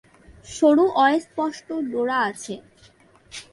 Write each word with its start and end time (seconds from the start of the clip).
সরু 0.47 0.85
অস্পষ্ট 1.05 1.67
ডোরা 1.91 2.17
আছে। 2.29 2.55